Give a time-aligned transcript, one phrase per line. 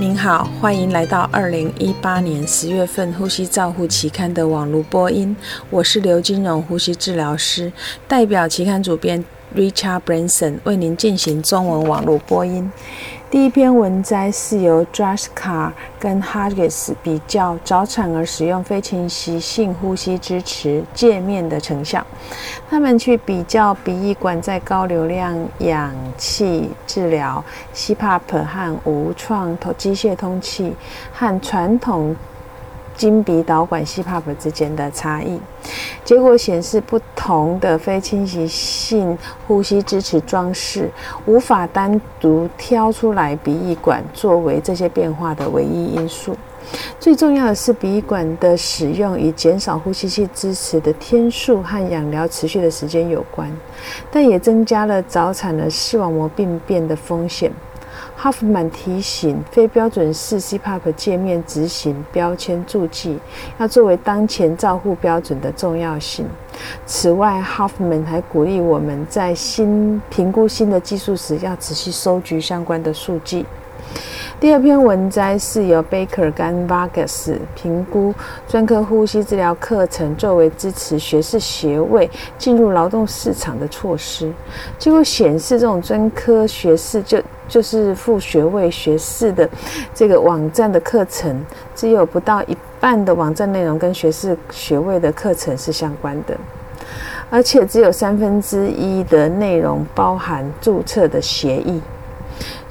[0.00, 5.36] 您好，欢迎来到二零一八年十月份《呼吸照护》期刊的网络播音。
[5.68, 7.70] 我是刘金荣，呼吸治疗师，
[8.08, 9.22] 代表期刊主编
[9.54, 12.72] Richard Branson 为您进行中文网络播音。
[13.30, 22.04] 第一篇文摘是由 Jaskar 跟 Hargis 比较早产儿使用非侵袭性呼吸支持界面的成效。
[22.68, 30.74] 他们去比较鼻翼管在高流量氧气治疗 （CPAP） 和无创机械通气
[31.12, 32.16] 和传统。
[33.00, 35.40] 经鼻导管 CPAP 之间的差异，
[36.04, 39.16] 结果显示，不同的非侵袭性
[39.48, 40.90] 呼吸支持装饰
[41.24, 46.36] 无法单独挑出来鼻翼管作为这些变化的唯一因素。
[46.98, 53.50] 最重要的是，鼻管的使用与减少呼吸器支持的天数和氧疗持续的时间有关，
[54.10, 57.50] 但也增加了早产的视网膜病变的风险。
[58.22, 63.18] 哈夫曼提醒，非标准式 CPAP 界面执行标签注记
[63.56, 66.26] 要作为当前照护标准的重要性。
[66.84, 73.46] 此外，哈夫曼还鼓励我们在新评估新的技术时，要仔细收集相关的数据。
[74.40, 78.14] 第二篇文摘是由 Baker 跟 Vargas 评估
[78.48, 84.32] 专科呼吸治疗课程作为支持学士学位进入劳动市场的措施。
[84.78, 89.46] 结果显示，这种专科学士就就是副学位学士的
[89.92, 96.34] 这个网站的课程，只有不到一半的网站内容跟学士学位的课程是相关的，
[97.28, 101.82] 而且只有三分之一的内容包含注册的协议。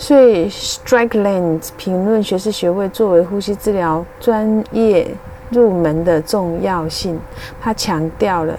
[0.00, 5.06] 所以，Strickland 评论学士学位作为呼吸治疗专业
[5.50, 7.18] 入门的重要性。
[7.60, 8.56] 他强调了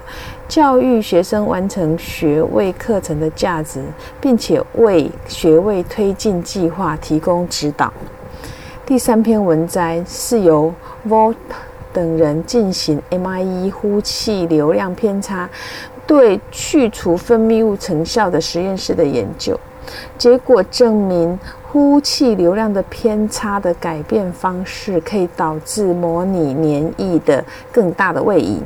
[0.50, 3.81] 教育学生完成学位课程的价值，
[4.20, 7.92] 并且为学位推进计划提供指导。
[8.86, 10.74] 第三篇文摘是由
[11.08, 11.36] Volt
[11.94, 15.50] 等人进行 MIE 呼气流量偏差
[16.06, 19.58] 对去除分泌物成效的实验室的研究。
[20.17, 28.61] 结果证明，呼气流量的偏差的改变方式可以导致模拟粘液的更大的位移。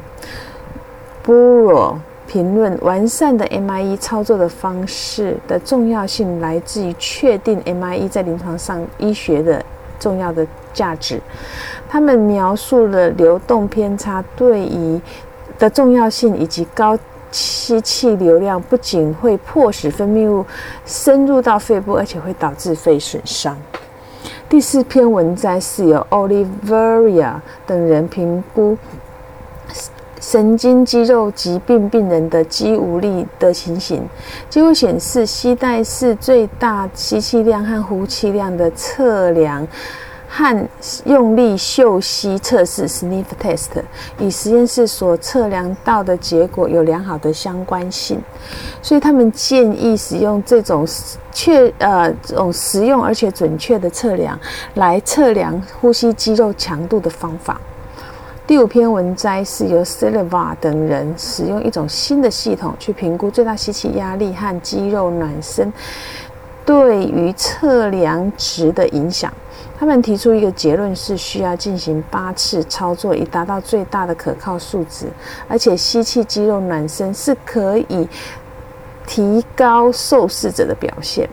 [1.21, 9.63] b u r o 评论完善的 MIE 操作的方式的重要性来自于确定 MIE 在临床上医学的
[9.99, 11.21] 重要的价值。
[11.87, 14.99] 他们描述了流动偏差对于
[15.59, 16.97] 的重要性以及高。
[17.33, 20.45] 吸气流量不仅会迫使分泌物
[20.85, 23.57] 深入到肺部，而且会导致肺损伤。
[24.47, 27.33] 第四篇文摘是由 Oliveria
[27.65, 28.77] 等人评估
[30.21, 34.07] 神经肌肉疾病病人的肌无力的情形，
[34.49, 39.67] 结果显示，吸带式最大吸气量和呼气量的测量。
[40.35, 40.67] 和
[41.05, 43.69] 用力嗅吸测试 （sniff test）
[44.17, 48.19] 与实验室所测量到的结果有良好的相关性，
[48.81, 50.87] 所以他们建议使用这种
[51.31, 54.39] 确呃这种实用而且准确的测量
[54.73, 57.61] 来测量呼吸肌肉强度的方法。
[58.47, 65.71] 第五篇文摘是由 Silva 等人使用一种新的系统去评估最大吸气压力和肌肉暖身
[66.65, 69.31] 对于测量值的影响。
[69.77, 75.07] 他们提出一个结论是需要进行八次操作以达到最大的可靠数值，
[75.47, 78.07] 而且吸气肌肉暖身是可以
[79.05, 81.29] 提高受试者的表现。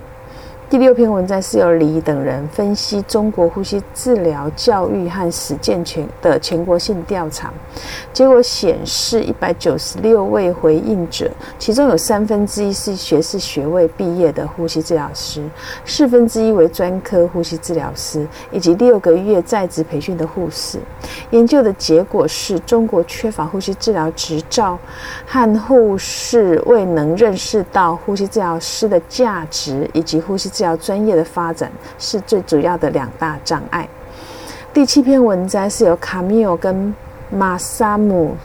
[0.70, 7.52] 第六篇文章是由李等人分析中国呼吸治疗教育和实践全的全国性调查，
[8.12, 15.42] 结果显示，一百九十六位回应者，其中有三分之一是学士学位毕业的呼吸治疗师，
[15.84, 20.78] 四分之一为专科呼吸治疗师，以及六个月在职培训的护士。
[21.30, 24.78] 研究的结果是中国缺乏呼吸治疗执照，
[25.26, 30.48] 和护士未能认识到呼吸治疗师的价值以及呼吸。
[30.60, 33.88] 较专业的发展是最主要的两大障碍。
[34.72, 36.94] 第七篇文章是由卡米尔跟
[37.30, 38.36] 马萨姆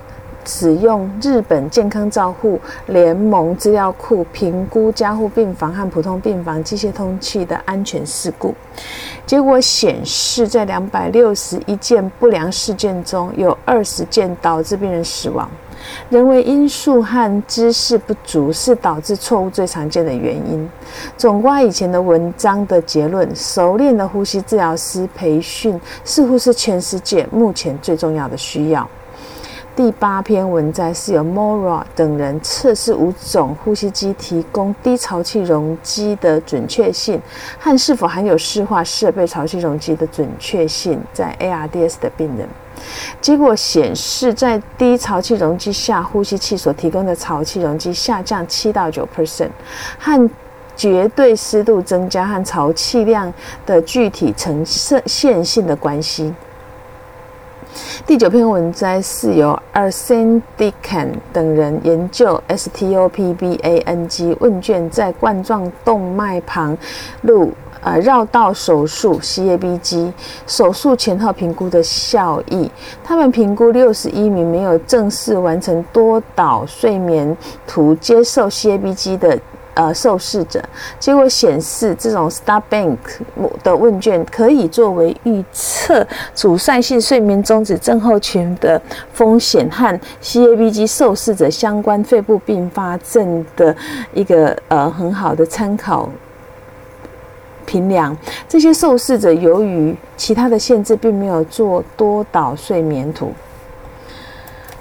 [0.43, 8.53] 使用日本健康照护联盟资料库评估加护病房和普通病房机械通气的安全事故，
[9.25, 15.49] 结果显示，在两百六十一件不良事件中有二十件导致病人死亡。
[16.09, 20.69] 人为因素和知识不足是导致错误最常见的原因。
[21.17, 28.87] 总括以前的文章的结论，熟练的呼吸治疗师培训似乎是全世界目前最重要的需要。
[29.75, 37.21] 第八篇文摘是由 Mora 等人测试五种呼吸机提供低潮气容积的准确性
[37.59, 42.47] 和是否含有湿化设备潮气容积的准确性，在 ARDS 的病人，
[43.19, 49.49] 结果显示，在低潮气容积下，呼吸器所提供的潮气容积下降七到九 percent，
[49.99, 50.29] 和
[50.77, 53.33] 绝对湿度增加和潮气量
[53.65, 56.33] 的具体呈线性的关系。
[58.05, 66.77] 第九篇文摘是由 Arsendican 等人研究 STOPBANG 问卷在冠状动脉旁
[67.21, 67.51] 路
[67.81, 70.11] 呃绕道手术 CABG
[70.47, 72.69] 手术前后评估的效益。
[73.03, 77.35] 他们评估六十一名没有正式完成多导睡眠
[77.65, 79.39] 图接受 CABG 的。
[79.75, 80.63] 呃，受试者
[80.99, 82.97] 结果显示，这种 Star Bank
[83.61, 88.81] 的问卷可以作为预测阻塞性睡眠中止症候群的
[89.11, 93.75] 风险和 CABG 受试者相关肺部并发症的
[94.13, 96.09] 一个呃很好的参考
[97.65, 98.15] 评量。
[98.47, 103.33] 这些受试者由于其他的限制，并没有做多导睡眠图。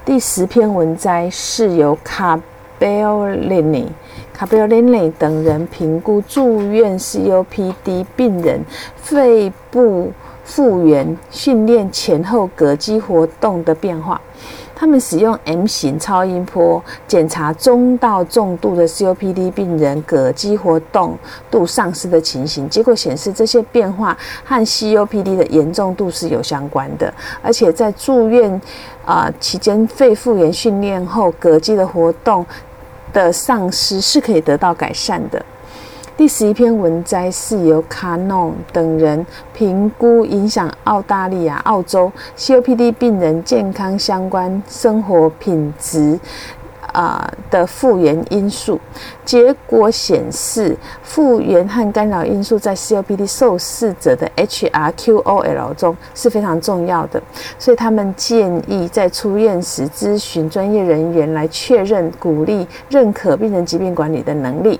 [0.05, 3.87] 第十篇文摘是由 Cabellini。
[4.35, 8.59] 卡贝尔林内等人评估住院 COPD 病人
[8.97, 10.11] 肺部
[10.43, 14.19] 复原训练前后膈肌活动的变化。
[14.75, 21.17] 他们使用 M 型超音波检查中到重度的 COPD 病人膈肌活动
[21.49, 28.61] 度丧失的情形，结果显示这些变化和 COPD 的严重度是有相关的，而且在住院
[29.05, 32.45] 啊期间肺复原训练后膈肌的活动。
[33.15, 35.43] 的丧失是可以得到改善的。
[36.17, 46.19] 第十一篇文摘是由卡诺等人评估影响澳大利亚、澳洲 COPD 病人健康相关生活品质。
[46.95, 48.79] 啊的复原因素，
[49.25, 57.21] 结果显示复原和干扰因素在 COPD 受试者的 HRQOL 中是非常重要的，
[57.59, 64.79] 所以他们建议在出院时咨询专业人员来确认、鼓励、认可病人疾病管理的能力。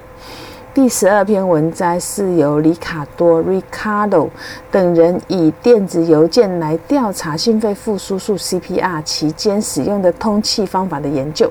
[0.76, 4.28] 第十二篇文摘是由里卡多 （Ricardo）
[4.70, 11.50] 等人以电子邮件来调查心肺复苏术 （CPR） 期间使用的通气方法的研究。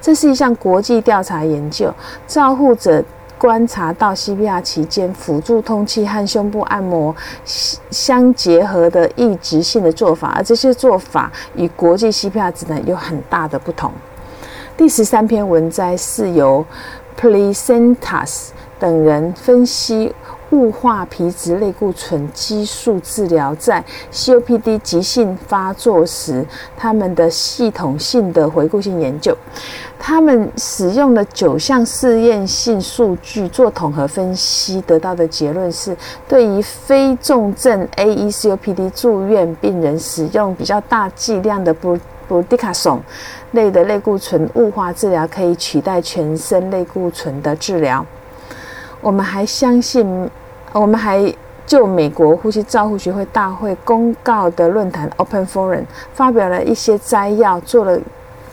[0.00, 1.94] 这是一项国际调查研究，
[2.26, 3.00] 照护者
[3.38, 7.14] 观察到 CPR 期间辅助通气和胸部按摩
[7.92, 13.92] 相结合的抑制性的做法，而这些做法与国际 CPR 指南有很大的不同。
[14.76, 16.66] 第十三篇文摘是由
[17.16, 18.48] Placentas。
[18.78, 20.14] 等人分析
[20.50, 26.44] 雾化皮质类固醇激素治疗在 COPD 急性发作时
[26.76, 29.36] 他们的系统性的回顾性研究。
[29.98, 35.96] 他们使用了九项试验性数据做统合分析，得到的结论是：
[36.28, 41.98] 对于非重症 AE COPD 住院病人，使用比较大剂量的布
[42.28, 43.00] 布迪卡松
[43.52, 48.04] 类的类固醇雾化治疗，可以取代全身类固醇的治疗。
[49.04, 50.30] 我们还相信，
[50.72, 51.30] 我们还
[51.66, 55.84] 就美国呼吸照护学会大会公告的论坛 Open Forum
[56.14, 58.00] 发表了一些摘要，做了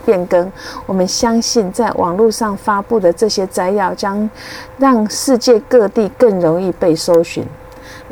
[0.04, 0.52] 变更。
[0.84, 4.28] 我们相信，在网络上发布的这些摘要将
[4.76, 7.42] 让世界各地更容易被搜寻。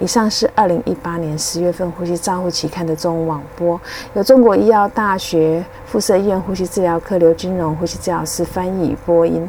[0.01, 3.79] 以上是二零一八年十月份《呼吸照护期刊》的中文网播，
[4.15, 9.49] 由中国医药大学附设医院呼吸治疗科刘金荣呼吸治疗师翻译播音。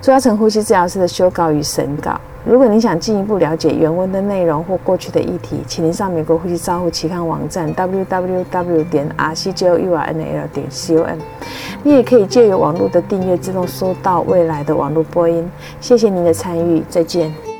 [0.00, 2.18] 朱嘉诚呼吸治疗师的修稿与审稿。
[2.44, 11.18] 如果您想进一步了解原文的内容或过去的议题，请您上美国呼吸照护期刊网站 www 点 rcjournal 点 com。
[11.84, 15.48] 你也可以借由网络的订阅，自动收到未来的网络播音。
[15.80, 17.51] 谢谢您的参与，再见。